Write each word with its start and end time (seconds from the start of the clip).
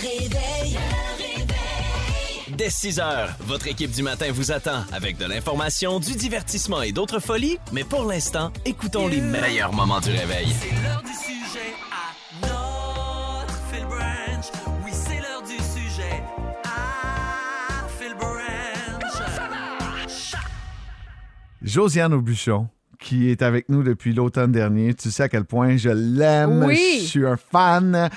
réveil. 0.00 0.78
Dès 2.56 2.68
6 2.70 3.00
heures, 3.00 3.30
votre 3.40 3.68
équipe 3.68 3.90
du 3.90 4.02
matin 4.02 4.30
vous 4.32 4.52
attend 4.52 4.84
avec 4.92 5.16
de 5.16 5.24
l'information, 5.24 5.98
du 5.98 6.14
divertissement 6.14 6.82
et 6.82 6.92
d'autres 6.92 7.20
folies. 7.20 7.58
Mais 7.72 7.84
pour 7.84 8.04
l'instant, 8.04 8.52
écoutons 8.66 9.06
les 9.08 9.20
meilleurs 9.20 9.72
moments 9.72 10.00
du 10.00 10.10
réveil. 10.10 10.48
C'est 10.60 10.82
l'heure 10.82 11.02
du 11.02 11.12
sujet 11.12 11.72
à 11.90 12.46
notre 12.46 13.58
Phil 13.72 13.86
Branch. 13.86 14.44
Oui, 14.84 14.90
c'est 14.92 15.20
l'heure 15.20 15.42
du 15.42 15.56
sujet 15.56 16.22
à 16.64 17.88
Phil 17.98 18.14
Branch. 18.14 18.40
Josiane 21.62 22.12
Aubuchon, 22.14 22.68
qui 23.00 23.30
est 23.30 23.42
avec 23.42 23.68
nous 23.68 23.82
depuis 23.82 24.12
l'automne 24.12 24.52
dernier. 24.52 24.94
Tu 24.94 25.10
sais 25.10 25.24
à 25.24 25.28
quel 25.28 25.44
point 25.44 25.76
je 25.76 25.88
l'aime. 25.88 26.64
Oui. 26.64 26.98
Je 27.00 27.06
suis 27.06 27.26
un 27.26 27.36
fan. 27.36 27.94
Euh, 27.96 28.08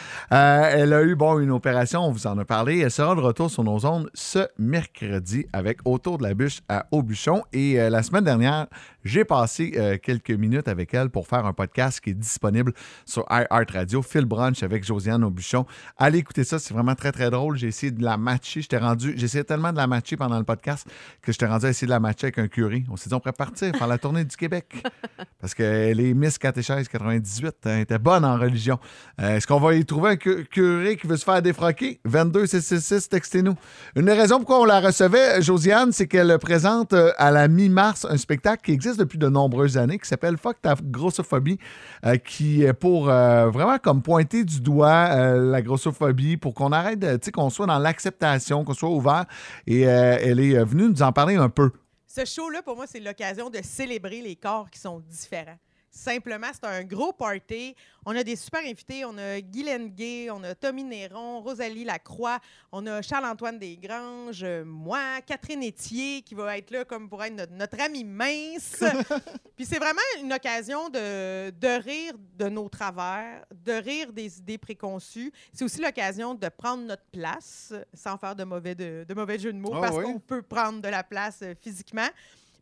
elle 0.72 0.94
a 0.94 1.02
eu 1.04 1.16
bon, 1.16 1.40
une 1.40 1.52
opération, 1.52 2.02
on 2.02 2.12
vous 2.12 2.28
en 2.28 2.38
a 2.38 2.46
parlé. 2.46 2.80
Elle 2.80 2.92
sera 2.92 3.16
de 3.16 3.22
retour 3.22 3.50
sur 3.50 3.64
nos 3.64 3.86
ondes 3.86 4.10
ce 4.14 4.48
mercredi 4.60 5.48
avec 5.54 5.80
Autour 5.86 6.18
de 6.18 6.24
la 6.24 6.34
bûche 6.34 6.60
à 6.68 6.86
Aubuchon. 6.92 7.44
Et 7.54 7.80
euh, 7.80 7.90
la 7.90 8.04
semaine 8.04 8.26
dernière, 8.26 8.68
j'ai 9.04 9.26
passé 9.26 9.74
euh, 9.78 9.98
quelques 10.02 10.32
minutes 10.32 10.68
avec 10.68 10.94
elle 10.94 11.10
pour 11.10 11.28
faire 11.28 11.46
un 11.46 11.54
podcast 11.54 12.00
qui 12.00 12.12
est 12.12 12.14
disponible 12.14 12.74
sur 13.06 13.26
iHeart 13.30 13.72
Radio, 13.72 14.02
Phil 14.02 14.26
Brunch 14.26 14.64
avec 14.64 14.84
Josiane 14.84 15.24
Aubuchon. 15.24 15.66
Allez 15.98 16.20
écouter 16.20 16.44
ça, 16.44 16.60
c'est 16.60 16.74
vraiment 16.74 16.96
très, 16.96 17.12
très 17.12 17.30
drôle. 17.30 17.58
J'ai 17.58 17.68
essayé 17.68 17.92
de 17.92 18.04
la 18.04 18.18
matcher. 18.18 18.62
J'étais 18.62 18.78
rendu, 18.78 19.14
j'ai 19.18 19.26
essayé 19.26 19.44
tellement 19.44 19.72
de 19.72 19.78
la 19.78 19.88
matcher 19.88 20.18
pendant 20.18 20.38
le 20.38 20.44
podcast 20.46 20.88
que 21.22 21.32
j'étais 21.32 21.46
rendu 21.48 21.66
à 21.66 21.70
essayer 21.70 21.88
de 21.88 21.92
la 21.92 22.00
matcher 22.00 22.26
avec 22.28 22.40
un 22.40 22.48
curé. 22.48 22.84
On 22.90 22.96
s'est 22.98 23.10
dit, 23.10 23.16
on 23.16 23.20
pourrait 23.20 23.34
partir, 23.34 23.76
faire 23.76 23.88
la 23.88 23.98
tournée 23.98 24.24
du 24.26 24.36
Québec. 24.36 24.84
Parce 25.40 25.54
qu'elle 25.54 26.00
est 26.00 26.14
Miss 26.14 26.38
Catéchèse 26.38 26.88
98. 26.88 27.48
hein, 27.48 27.54
elle 27.66 27.80
était 27.82 28.00
bonne 28.00 28.24
en 28.26 28.38
religion. 28.38 28.80
Euh, 29.22 29.36
Est-ce 29.38 29.48
qu'on 29.48 29.60
va 29.60 29.74
y 29.76 29.86
trouver 29.86 30.12
un 30.12 30.16
cu- 30.16 30.46
curé 30.46 30.96
qui 30.98 31.08
veut 31.08 31.18
se 31.18 31.26
faire 31.26 31.42
défroquer? 31.42 32.00
22 32.06 32.46
666, 32.46 33.10
textez-nous. 33.10 33.56
Une 33.96 34.06
des 34.06 34.14
raisons 34.14 34.38
pourquoi 34.38 34.62
on 34.62 34.66
la 34.66 34.80
recevait, 34.80 35.42
Josiane, 35.42 35.92
c'est 35.92 36.08
qu'elle 36.08 36.38
présente 36.40 36.94
euh, 36.94 37.12
à 37.18 37.32
la 37.32 37.48
mi-mars 37.48 38.06
un 38.10 38.18
spectacle 38.18 38.62
qui 38.64 38.72
existe 38.72 38.93
depuis 38.98 39.18
de 39.18 39.30
nombreuses 39.30 39.78
années 39.78 39.98
qui 40.00 40.08
s'appelle 40.08 40.38
Fuck 40.38 40.62
ta 40.62 40.76
grossophobie, 40.82 41.58
euh, 42.06 42.18
qui 42.18 42.64
est 42.64 42.74
pour 42.74 43.10
euh, 43.10 43.50
vraiment 43.50 43.78
comme 43.78 44.02
pointer 44.02 44.44
du 44.44 44.62
doigt 44.62 45.10
euh, 45.12 45.52
la 45.52 45.62
grossophobie 45.62 46.38
pour 46.38 46.54
qu'on 46.54 46.72
arrête, 46.72 47.00
tu 47.00 47.08
sais, 47.22 47.32
qu'on 47.32 47.50
soit 47.50 47.68
dans 47.68 47.80
l'acceptation, 47.80 48.64
qu'on 48.64 48.74
soit 48.74 48.90
ouvert. 48.90 49.26
Et 49.68 49.82
elle 49.82 50.40
est 50.40 50.64
venue 50.64 50.90
nous 50.90 51.02
en 51.02 51.12
parler 51.12 51.36
un 51.36 51.50
peu. 51.50 51.72
Ce 52.08 52.26
show-là, 52.26 52.62
pour 52.62 52.76
moi, 52.76 52.86
c'est 52.88 53.00
l'occasion 53.00 53.50
de 53.50 53.60
célébrer 53.64 54.22
les 54.22 54.36
corps 54.36 54.70
qui 54.70 54.80
sont 54.80 55.00
différents. 55.10 55.58
Simplement, 55.96 56.48
c'est 56.52 56.66
un 56.66 56.84
gros 56.84 57.14
party. 57.14 57.76
On 58.04 58.16
a 58.16 58.24
des 58.24 58.36
super 58.36 58.62
invités. 58.62 59.06
On 59.06 59.16
a 59.16 59.40
Guylaine 59.42 59.90
Gay, 59.90 60.28
on 60.32 60.44
a 60.44 60.56
Tommy 60.56 60.84
Néron, 60.84 61.40
Rosalie 61.42 61.84
Lacroix, 61.84 62.40
on 62.72 62.88
a 62.88 63.04
Charles-Antoine 63.04 63.60
Desgranges, 63.60 64.44
moi, 64.66 65.22
Catherine 65.24 65.62
Etier, 65.64 66.24
qui 66.24 66.34
va 66.34 66.58
être 66.58 66.72
là 66.72 66.84
comme 66.84 67.08
pour 67.08 67.24
être 67.24 67.36
notre, 67.36 67.54
notre 67.54 67.80
amie 67.80 68.04
mince. 68.04 68.84
Puis 69.56 69.66
c'est 69.66 69.78
vraiment 69.78 70.02
une 70.20 70.34
occasion 70.34 70.90
de, 70.90 71.52
de 71.52 71.80
rire 71.84 72.14
de 72.40 72.50
nos 72.50 72.68
travers, 72.70 73.46
de 73.54 73.74
rire 73.74 74.12
des 74.12 74.40
idées 74.40 74.58
préconçues. 74.58 75.32
C'est 75.54 75.64
aussi 75.64 75.80
l'occasion 75.80 76.34
de 76.34 76.50
prendre 76.50 76.84
notre 76.86 77.06
place, 77.12 77.72
sans 77.94 78.18
faire 78.18 78.36
de 78.36 78.44
mauvais, 78.44 78.74
de, 78.74 79.06
de 79.08 79.14
mauvais 79.14 79.38
jeu 79.38 79.54
de 79.54 79.60
mots, 79.60 79.74
Ah 79.76 79.82
parce 79.82 79.96
oui. 79.98 80.06
qu'on 80.06 80.20
peut 80.20 80.42
prendre 80.42 80.82
de 80.82 80.88
la 80.90 81.04
place 81.04 81.42
euh, 81.44 81.54
physiquement. 81.62 82.08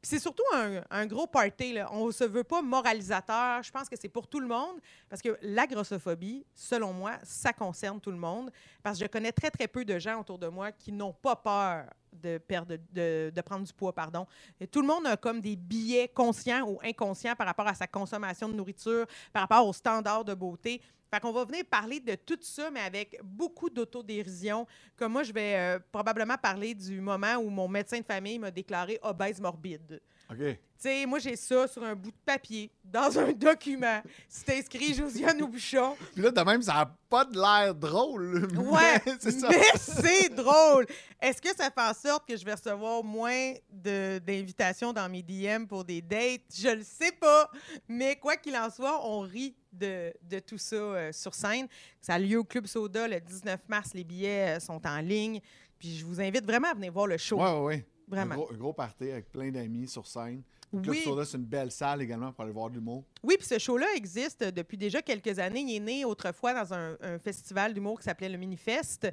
C'est 0.03 0.19
surtout 0.19 0.43
un, 0.51 1.05
gros 1.05 1.27
party. 1.27 1.73
Là. 1.73 1.87
On 1.91 2.11
se 2.11 2.23
veut 2.23 2.43
pas 2.43 2.61
moralisateur. 2.61 3.61
Je 3.61 3.71
pense 3.71 3.87
que 3.87 3.95
c'est 3.99 4.09
pour 4.09 4.27
tout 4.27 4.39
le 4.39 4.47
monde. 4.47 4.79
Parce 5.07 5.21
que 5.21 5.37
la 5.43 5.67
grossophobie, 5.67 6.43
selon 6.55 6.91
moi, 6.91 7.19
ça 7.23 7.53
concerne 7.53 8.01
tout 8.01 8.11
le 8.11 8.17
monde. 8.17 8.51
Parce 8.81 8.97
que 8.97 9.05
je 9.05 9.09
connais 9.09 9.31
très, 9.31 9.51
très 9.51 9.67
peu 9.67 9.85
de 9.85 9.99
gens 9.99 10.19
autour 10.19 10.39
de 10.39 10.47
moi 10.47 10.71
qui 10.71 10.91
n'ont 10.91 11.13
pas 11.13 11.35
peur 11.35 11.85
de 12.11 12.39
perdre, 12.39 12.75
de 12.91 13.41
prendre 13.41 13.65
du 13.65 13.73
poids, 13.73 13.93
pardon. 13.93 14.25
Et 14.59 14.67
tout 14.67 14.81
le 14.81 14.87
monde 14.87 15.05
a 15.05 15.17
comme 15.17 15.39
des 15.39 15.55
billets 15.55 16.07
conscients 16.07 16.67
ou 16.67 16.79
inconscients 16.83 17.35
par 17.35 17.47
rapport 17.47 17.67
à 17.67 17.73
sa 17.73 17.87
consommation 17.87 18.49
de 18.49 18.53
nourriture, 18.53 19.05
par 19.31 19.43
rapport 19.43 19.67
aux 19.67 19.73
standards 19.73 20.25
de 20.25 20.33
beauté. 20.33 20.81
Fait 21.13 21.19
qu'on 21.19 21.33
va 21.33 21.43
venir 21.43 21.65
parler 21.69 21.99
de 21.99 22.15
tout 22.15 22.37
ça, 22.39 22.71
mais 22.71 22.79
avec 22.79 23.19
beaucoup 23.21 23.69
d'autodérision. 23.69 24.65
Comme 24.95 25.11
moi, 25.11 25.23
je 25.23 25.33
vais 25.33 25.55
euh, 25.57 25.79
probablement 25.91 26.37
parler 26.37 26.73
du 26.73 27.01
moment 27.01 27.35
où 27.35 27.49
mon 27.49 27.67
médecin 27.67 27.99
de 27.99 28.05
famille 28.05 28.39
m'a 28.39 28.49
déclaré 28.49 28.97
obèse 29.01 29.41
morbide. 29.41 30.01
OK. 30.31 30.37
Tu 30.37 30.57
sais, 30.89 31.05
moi, 31.05 31.19
j'ai 31.19 31.35
ça 31.35 31.67
sur 31.67 31.83
un 31.83 31.93
bout 31.93 32.09
de 32.09 32.17
papier, 32.25 32.71
dans 32.83 33.19
un 33.19 33.33
document. 33.33 34.01
C'est 34.27 34.57
inscrit 34.57 34.93
Josiane 34.95 35.39
Aubuchon. 35.43 35.95
Puis 36.13 36.23
là, 36.23 36.31
de 36.31 36.41
même, 36.41 36.61
ça 36.63 36.73
n'a 36.73 36.97
pas 37.07 37.23
de 37.25 37.35
l'air 37.39 37.75
drôle. 37.75 38.47
Ouais, 38.57 38.99
c'est 39.19 39.31
ça. 39.31 39.49
mais 39.49 39.61
c'est 39.75 40.29
drôle. 40.29 40.87
Est-ce 41.21 41.41
que 41.41 41.49
ça 41.55 41.69
fait 41.69 41.81
en 41.81 41.93
sorte 41.93 42.27
que 42.27 42.35
je 42.35 42.43
vais 42.45 42.53
recevoir 42.53 43.03
moins 43.03 43.53
d'invitations 43.69 44.93
dans 44.93 45.07
mes 45.09 45.21
DM 45.21 45.65
pour 45.65 45.83
des 45.83 46.01
dates? 46.01 46.41
Je 46.55 46.69
le 46.69 46.83
sais 46.83 47.11
pas. 47.11 47.49
Mais 47.87 48.15
quoi 48.15 48.37
qu'il 48.37 48.55
en 48.55 48.69
soit, 48.69 49.05
on 49.07 49.19
rit 49.19 49.55
de, 49.71 50.13
de 50.23 50.39
tout 50.39 50.57
ça 50.57 50.75
euh, 50.75 51.11
sur 51.11 51.33
scène. 51.33 51.67
Ça 51.99 52.15
a 52.15 52.19
lieu 52.19 52.39
au 52.39 52.43
Club 52.43 52.65
Soda 52.65 53.07
le 53.07 53.19
19 53.19 53.59
mars. 53.67 53.93
Les 53.93 54.03
billets 54.03 54.57
euh, 54.57 54.59
sont 54.59 54.81
en 54.87 54.99
ligne. 54.99 55.41
Puis 55.77 55.97
je 55.97 56.05
vous 56.05 56.19
invite 56.21 56.45
vraiment 56.45 56.69
à 56.69 56.73
venir 56.73 56.91
voir 56.91 57.07
le 57.07 57.17
show. 57.17 57.37
Ouais, 57.37 57.51
ouais, 57.51 57.59
ouais. 57.65 57.85
Vraiment. 58.11 58.33
Un 58.33 58.37
gros, 58.37 58.49
un 58.53 58.57
gros 58.57 58.73
party 58.73 59.09
avec 59.11 59.31
plein 59.31 59.49
d'amis 59.49 59.87
sur 59.87 60.05
scène. 60.05 60.43
Club 60.71 60.85
Oui. 60.89 61.01
Soda, 61.03 61.25
c'est 61.25 61.37
une 61.37 61.43
belle 61.45 61.71
salle 61.71 62.01
également 62.01 62.31
pour 62.31 62.43
aller 62.43 62.53
voir 62.53 62.69
de 62.69 62.75
l'humour. 62.75 63.03
Oui, 63.23 63.35
puis 63.37 63.47
ce 63.47 63.57
show-là 63.59 63.87
existe 63.95 64.43
depuis 64.43 64.77
déjà 64.77 65.01
quelques 65.01 65.37
années. 65.39 65.61
Il 65.61 65.75
est 65.75 65.79
né 65.79 66.05
autrefois 66.05 66.53
dans 66.53 66.73
un, 66.73 66.95
un 67.01 67.17
festival 67.19 67.73
d'humour 67.73 67.97
qui 67.99 68.05
s'appelait 68.05 68.29
le 68.29 68.37
Minifest. 68.37 69.09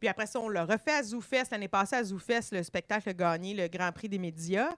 Puis 0.00 0.08
après 0.08 0.26
ça, 0.26 0.40
on 0.40 0.48
l'a 0.48 0.64
refait 0.64 0.92
à 0.92 1.02
ZooFest. 1.02 1.50
L'année 1.50 1.68
passée, 1.68 1.96
à 1.96 2.04
ZooFest, 2.04 2.52
le 2.52 2.62
spectacle 2.62 3.08
a 3.08 3.12
gagné 3.12 3.52
le 3.54 3.68
Grand 3.68 3.92
Prix 3.92 4.08
des 4.08 4.18
médias. 4.18 4.70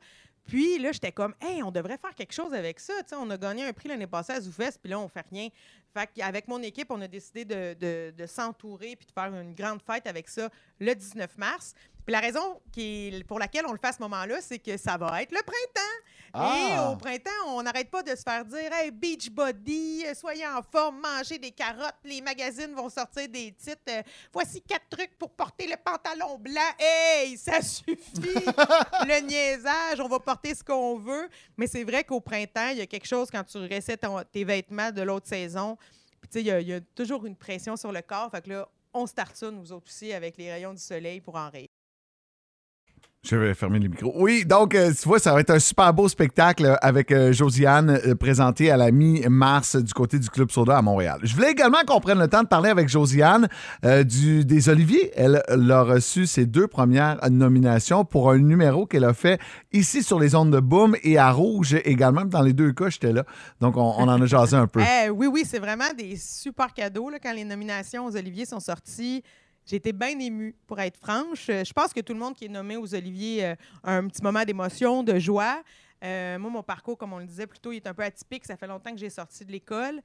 Puis 0.47 0.78
là, 0.78 0.93
j'étais 0.93 1.10
comme, 1.10 1.34
hey, 1.41 1.60
on 1.65 1.72
devrait 1.72 1.99
faire 1.99 2.15
quelque 2.15 2.32
chose 2.32 2.55
avec 2.55 2.78
ça. 2.78 2.93
On 3.19 3.28
a 3.31 3.37
gagné 3.37 3.65
un 3.65 3.72
prix 3.72 3.88
l'année 3.88 4.06
passée 4.06 4.32
à 4.32 4.41
ZooFest, 4.41 4.78
puis 4.81 4.91
là, 4.91 5.00
on 5.00 5.09
fait 5.09 5.25
rien. 5.32 5.49
Fait 5.93 6.09
qu'avec 6.15 6.47
mon 6.47 6.62
équipe, 6.62 6.88
on 6.91 7.00
a 7.00 7.09
décidé 7.09 7.44
de, 7.44 7.75
de- 7.75 8.15
de 8.16 8.26
s'entourer 8.26 8.94
puis 8.94 9.06
de 9.06 9.12
faire 9.12 9.34
une 9.34 9.55
grande 9.55 9.81
fête 9.82 10.06
avec 10.06 10.28
ça 10.28 10.49
le 10.81 10.94
19 10.94 11.37
mars. 11.38 11.75
Puis 12.04 12.12
la 12.12 12.20
raison 12.20 12.60
qui 12.70 13.25
pour 13.26 13.41
laquelle 13.41 13.66
on 13.66 13.72
le 13.72 13.78
fait 13.78 13.88
à 13.88 13.92
ce 13.92 14.00
moment-là, 14.03 14.37
c'est 14.41 14.60
que 14.60 14.76
ça 14.76 14.97
va 14.97 15.22
être 15.22 15.32
le 15.32 15.41
printemps. 15.42 15.97
Et 16.34 16.75
Ah! 16.76 16.91
au 16.92 16.97
printemps, 16.97 17.31
on 17.48 17.62
n'arrête 17.62 17.91
pas 17.91 18.03
de 18.04 18.10
se 18.14 18.22
faire 18.22 18.44
dire 18.44 18.72
Hey, 18.72 18.92
beach 18.92 19.28
body, 19.31 20.04
soyez 20.14 20.47
en 20.47 20.62
forme, 20.62 21.00
mangez 21.00 21.38
des 21.38 21.50
carottes. 21.50 21.97
Les 22.04 22.20
magazines 22.20 22.72
vont 22.75 22.88
sortir 22.91 23.28
des 23.28 23.53
titres. 23.53 23.81
euh, 23.88 24.03
Voici 24.32 24.60
quatre 24.62 24.88
trucs 24.88 25.19
pour 25.19 25.31
porter 25.31 25.66
le 25.66 25.75
pantalon 25.84 26.38
blanc. 26.38 26.60
Hey, 26.78 27.37
ça 27.38 27.60
suffit! 27.62 27.97
le 28.14 29.20
niaisage, 29.26 29.98
on 29.98 30.06
va 30.08 30.20
porter 30.20 30.54
ce 30.54 30.62
qu'on 30.62 30.97
veut. 30.98 31.28
Mais 31.56 31.66
c'est 31.66 31.82
vrai 31.84 32.04
qu'au 32.04 32.20
printemps, 32.20 32.69
il 32.69 32.78
y 32.78 32.82
a 32.82 32.87
quelque 32.87 33.06
chose 33.08 33.31
quand 33.32 33.43
tu 33.44 33.58
réessais 33.58 33.97
ton- 33.97 34.22
tes 34.31 34.44
vêtements 34.44 34.93
de 34.93 35.03
l'autre 35.03 35.26
saison. 35.26 35.76
Puis, 36.20 36.28
tu 36.31 36.38
sais, 36.38 36.41
il 36.43 36.62
y 36.62 36.70
y, 36.70 36.72
a 36.75 36.81
toujours 36.94 37.26
une 37.26 37.37
pression 37.37 37.76
sur 37.76 37.91
le 37.93 38.03
corps. 38.03 38.31
Fait 38.31 38.43
que 38.44 38.50
là, 38.50 38.69
on 38.96 39.06
start 39.06 39.36
ça, 39.36 39.50
nous 39.50 39.72
autres 39.72 39.86
aussi, 39.86 40.12
avec 40.12 40.36
les 40.36 40.50
rayons 40.50 40.72
du 40.72 40.80
soleil 40.80 41.20
pour 41.20 41.36
en 41.36 41.50
rire. 41.50 41.68
Je 43.28 43.34
vais 43.34 43.54
fermer 43.54 43.81
les 43.81 43.88
micros. 43.88 44.12
Oui, 44.14 44.44
donc, 44.44 44.75
euh, 44.76 44.92
tu 44.92 45.09
vois, 45.09 45.19
ça 45.19 45.32
va 45.32 45.41
être 45.41 45.50
un 45.50 45.59
super 45.59 45.92
beau 45.92 46.09
spectacle 46.09 46.64
euh, 46.64 46.76
avec 46.81 47.10
euh, 47.10 47.32
Josiane 47.32 47.91
euh, 47.91 48.14
présenté 48.14 48.70
à 48.70 48.76
la 48.76 48.92
mi-mars 48.92 49.75
du 49.75 49.92
côté 49.92 50.20
du 50.20 50.31
Club 50.31 50.53
Soda 50.53 50.78
à 50.78 50.82
Montréal. 50.82 51.19
Je 51.25 51.34
voulais 51.34 51.50
également 51.50 51.78
qu'on 51.84 51.98
prenne 52.00 52.20
le 52.20 52.28
temps 52.28 52.44
de 52.44 52.48
parler 52.48 52.70
avec 52.70 52.88
Josiane 52.88 53.48
des 53.82 54.69
Oliviers. 54.69 55.10
Elle, 55.16 55.42
a 55.70 55.82
reçu 55.82 56.26
ses 56.26 56.47
deux 56.47 56.69
premières 56.69 57.19
nominations 57.28 58.04
pour 58.04 58.31
un 58.31 58.38
numéro 58.38 58.87
qu'elle 58.87 59.04
a 59.04 59.12
fait 59.12 59.41
ici 59.72 60.04
sur 60.04 60.20
les 60.20 60.37
ondes 60.37 60.53
de 60.53 60.60
Boom 60.60 60.94
et 61.03 61.19
à 61.19 61.32
Rouge 61.32 61.75
également. 61.84 62.25
Dans 62.25 62.43
les 62.43 62.53
deux 62.53 62.72
cas, 62.72 62.91
j'étais 62.91 63.12
là. 63.12 63.25
Donc, 63.60 63.76
on, 63.76 63.81
en 63.81 64.22
a 64.22 64.26
jasé 64.26 64.56
un 64.56 64.69
peu. 64.69 64.81
Eh, 65.06 65.10
oui, 65.10 65.26
oui, 65.26 65.43
c'est 65.44 65.58
vraiment 65.58 65.93
des 65.98 66.16
super 66.16 66.72
cadeaux 66.72 67.10
quand 67.22 67.32
les 67.32 67.44
nominations 67.44 68.06
aux 68.06 68.16
Oliviers 68.16 68.47
sont 68.47 68.60
sorties. 68.60 69.22
J'ai 69.66 69.76
été 69.76 69.93
bien 69.93 70.17
émue, 70.20 70.55
pour 70.64 70.79
être 70.79 70.96
franche. 70.96 71.49
Euh, 71.50 71.64
Je 71.64 71.73
pense 71.73 71.93
que 71.93 72.00
tout 72.00 72.12
le 72.12 72.20
monde 72.20 72.37
qui 72.37 72.44
est 72.44 72.49
nommé 72.49 72.76
aux 72.76 72.94
Oliviers 72.94 73.46
euh, 73.46 73.55
a 73.82 73.96
un 73.96 74.06
petit 74.06 74.23
moment 74.23 74.44
d'émotion, 74.44 75.02
de 75.02 75.19
joie. 75.19 75.61
Euh, 76.05 76.38
moi, 76.38 76.50
mon 76.50 76.62
parcours, 76.62 76.96
comme 76.96 77.12
on 77.12 77.19
le 77.19 77.26
disait 77.26 77.49
plus 77.49 77.58
tôt, 77.58 77.73
il 77.73 77.79
est 77.79 77.87
un 77.88 77.94
peu 77.94 78.05
atypique. 78.05 78.44
Ça 78.44 78.56
fait 78.56 78.69
longtemps 78.69 78.93
que 78.93 78.99
j'ai 78.99 79.11
sorti 79.11 79.44
de 79.44 79.50
l'école. 79.50 80.00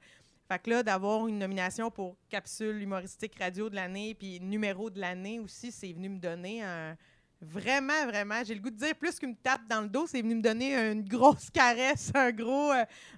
Fait 0.48 0.58
que 0.58 0.68
là, 0.68 0.82
d'avoir 0.82 1.28
une 1.28 1.38
nomination 1.38 1.92
pour 1.92 2.16
capsule 2.28 2.82
humoristique 2.82 3.38
radio 3.38 3.70
de 3.70 3.76
l'année 3.76 4.16
puis 4.16 4.40
numéro 4.40 4.90
de 4.90 4.98
l'année 4.98 5.38
aussi, 5.38 5.70
c'est 5.70 5.92
venu 5.92 6.08
me 6.08 6.18
donner 6.18 6.64
un... 6.64 6.96
Vraiment, 7.40 8.06
vraiment, 8.06 8.42
j'ai 8.44 8.54
le 8.54 8.60
goût 8.60 8.70
de 8.70 8.76
dire 8.76 8.94
plus 8.96 9.18
qu'une 9.18 9.36
tape 9.36 9.66
dans 9.68 9.80
le 9.80 9.88
dos, 9.88 10.06
c'est 10.06 10.22
venu 10.22 10.36
me 10.36 10.42
donner 10.42 10.74
une 10.76 11.02
grosse 11.02 11.50
caresse, 11.52 12.10
un 12.14 12.30
gros, 12.30 12.72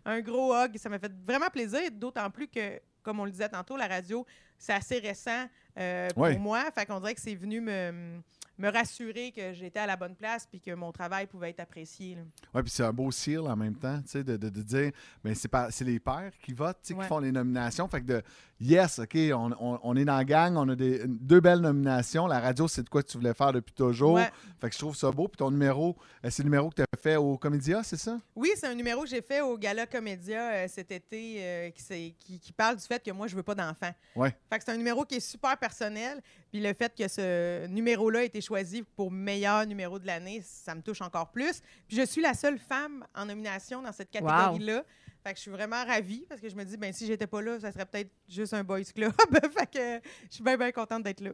un 0.05 0.21
gros 0.21 0.55
hug. 0.55 0.77
Ça 0.77 0.89
m'a 0.91 0.99
fait 0.99 1.13
vraiment 1.27 1.49
plaisir, 1.49 1.91
d'autant 1.93 2.31
plus 2.31 2.49
que, 2.49 2.81
comme 3.03 3.21
on 3.21 3.25
le 3.25 3.31
disait 3.31 3.51
tantôt, 3.51 3.77
la 3.77 3.87
radio, 3.87 4.25
c'est 4.59 4.73
assez 4.73 4.99
récent 4.99 5.47
euh, 5.79 6.09
Ouais. 6.17 6.33
pour 6.35 6.41
moi. 6.43 6.65
Fait 6.75 6.87
qu'on 6.87 7.01
dirait 7.01 7.15
que 7.15 7.21
c'est 7.21 7.35
venu 7.35 7.61
me, 7.61 8.21
me 8.59 8.69
rassurer 8.71 9.33
que 9.33 9.53
j'étais 9.53 9.81
à 9.81 9.87
la 9.87 9.97
bonne 9.97 10.15
place 10.15 10.47
puis 10.47 10.61
que 10.61 10.73
mon 10.75 10.93
travail 10.93 11.27
pouvait 11.27 11.51
être 11.51 11.61
apprécié. 11.61 12.17
Oui, 12.55 12.63
puis 12.63 12.71
c'est 12.71 12.85
un 12.85 12.93
beau 12.93 13.11
seal 13.11 13.41
en 13.41 13.57
même 13.57 13.75
temps, 13.75 14.01
tu 14.03 14.09
sais, 14.11 14.25
de, 14.25 14.37
de, 14.37 14.49
de 14.49 14.63
dire, 14.63 14.93
ben 15.25 15.35
c'est 15.35 15.49
pas- 15.49 15.71
c'est 15.71 15.85
les 15.85 15.99
pères 15.99 16.33
qui 16.43 16.53
votent, 16.53 16.79
tu 16.83 16.89
sais, 16.89 16.95
Ouais. 16.95 17.03
qui 17.03 17.09
font 17.09 17.19
les 17.19 17.33
nominations. 17.33 17.89
Fait 17.89 18.01
que 18.01 18.07
de, 18.07 18.23
yes, 18.65 18.99
OK, 18.99 19.15
on, 19.33 19.53
on- 19.61 19.79
on 19.83 19.97
est 19.97 20.05
dans 20.05 20.17
la 20.17 20.25
gang, 20.25 20.57
on 20.57 20.69
a 20.69 20.75
des, 20.77 21.03
deux 21.07 21.41
belles 21.41 21.61
nominations. 21.61 22.27
La 22.27 22.41
radio, 22.41 22.67
c'est 22.69 22.83
de 22.83 22.89
quoi 22.89 23.03
que 23.03 23.09
tu 23.09 23.19
voulais 23.19 23.35
faire 23.35 23.53
depuis 23.53 23.75
toujours. 23.75 24.15
Ouais. 24.15 24.31
Fait 24.61 24.69
que 24.69 24.75
je 24.75 24.79
trouve 24.79 24.97
ça 24.97 25.11
beau. 25.11 25.29
Puis 25.29 25.37
ton 25.39 25.51
numéro, 25.51 25.97
euh, 26.25 26.29
c'est 26.31 26.43
le 26.43 26.49
numéro 26.49 26.71
que 26.71 26.77
tu 26.77 26.83
as 26.83 26.87
fait 27.01 27.17
au 27.17 27.37
Comédia, 27.37 27.83
c'est 27.83 27.97
ça? 27.99 28.19
Oui, 28.35 28.51
c'est 28.57 28.67
un 28.67 28.75
numéro 28.75 29.03
que 29.03 29.09
j'ai 29.09 29.23
fait 29.23 29.41
au 29.41 29.57
Gala 29.59 29.87
Comédia 29.87 30.51
euh, 30.53 30.67
cet 30.69 30.91
été 30.93 31.37
euh, 31.39 31.71
qui, 31.71 31.83
s'est- 31.83 32.15
qui, 32.19 32.39
qui 32.41 32.53
parle 32.53 32.77
du 32.77 32.83
fait 32.85 33.03
que 33.05 33.11
moi, 33.11 33.27
je 33.27 33.37
veux 33.37 33.43
pas 33.43 33.55
d'enfants. 33.55 33.93
Ouais. 34.17 34.35
Fait 34.51 34.59
que 34.59 34.65
c'est 34.65 34.73
un 34.73 34.77
numéro 34.77 35.05
qui 35.05 35.17
est 35.17 35.21
super 35.21 35.57
personnel. 35.59 36.21
Puis 36.51 36.61
le 36.63 36.73
fait 36.73 36.95
que 36.97 37.09
ce 37.09 37.67
numéro-là 37.67 38.23
ait 38.23 38.27
été 38.27 38.41
choisi 38.41 38.83
pour 38.97 39.11
meilleur 39.11 39.67
numéro 39.67 39.99
de 39.99 40.07
l'année, 40.07 40.43
ça 40.45 40.75
me 40.75 40.83
touche 40.83 41.03
encore 41.03 41.31
plus. 41.33 41.61
Puis 41.89 41.97
je 41.97 42.03
suis 42.07 42.23
la 42.23 42.33
seule 42.35 42.59
femme 42.59 43.05
en 43.15 43.27
nomination 43.27 43.83
dans 43.83 43.93
cette 43.93 44.11
catégorie-là. 44.11 44.85
Fait 45.25 45.33
que 45.33 45.37
je 45.37 45.43
suis 45.43 45.51
vraiment 45.51 45.83
ravie 45.87 46.27
parce 46.29 46.39
que 46.39 46.51
je 46.51 46.55
me 46.55 46.65
dis, 46.65 46.77
ben 46.77 46.93
si 46.93 47.07
j'étais 47.07 47.27
pas 47.27 47.41
là, 47.41 47.59
ça 47.59 47.73
serait 47.73 47.87
peut-être 47.87 48.11
juste 48.29 48.53
un 48.53 48.63
boys 48.63 48.83
club. 48.95 49.11
fait 49.57 49.67
que 49.73 50.07
je 50.29 50.35
suis 50.35 50.45
bien, 50.45 50.59
bien 50.59 50.71
contente 50.71 51.03
d'être 51.03 51.23
là. 51.23 51.31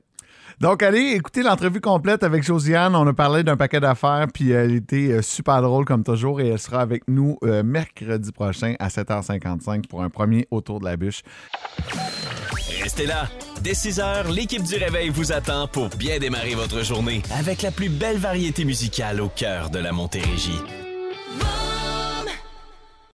Donc, 0.61 0.85
allez 0.85 1.15
écoutez 1.17 1.43
l'entrevue 1.43 1.81
complète 1.81 2.23
avec 2.23 2.45
Josiane. 2.45 2.95
On 2.95 3.05
a 3.09 3.13
parlé 3.13 3.43
d'un 3.43 3.57
paquet 3.57 3.81
d'affaires, 3.81 4.29
puis 4.33 4.53
elle 4.53 4.77
était 4.77 5.11
euh, 5.11 5.23
super 5.23 5.61
drôle 5.61 5.87
comme 5.87 6.05
toujours, 6.05 6.41
et 6.41 6.51
elle 6.51 6.61
sera 6.61 6.83
avec 6.83 7.03
nous 7.09 7.37
euh, 7.43 7.65
mercredi 7.65 8.31
prochain 8.31 8.77
à 8.79 8.87
7h55 8.87 9.89
pour 9.89 10.05
un 10.05 10.09
premier 10.09 10.47
autour 10.53 10.79
de 10.79 10.85
la 10.85 10.97
bûche. 10.97 11.23
Restez 12.81 13.07
là. 13.07 13.29
Dès 13.61 13.75
6 13.75 13.99
heures, 13.99 14.31
l'équipe 14.31 14.63
du 14.63 14.77
Réveil 14.77 15.09
vous 15.09 15.33
attend 15.33 15.67
pour 15.67 15.89
bien 15.89 16.21
démarrer 16.21 16.55
votre 16.55 16.85
journée 16.85 17.23
avec 17.37 17.63
la 17.63 17.73
plus 17.73 17.89
belle 17.89 18.19
variété 18.19 18.65
musicale 18.65 19.21
au 19.21 19.29
cœur 19.29 19.69
de 19.71 19.81
la 19.81 19.91
Montérégie. 19.91 20.61